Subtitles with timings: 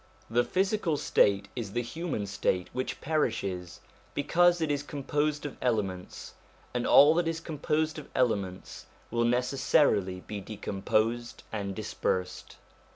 [0.31, 3.81] The physical state is the human state which perishes,
[4.15, 6.33] because it is composed of elements;
[6.73, 12.55] and all that is composed of elements will necessarily be decomposed and dispersed.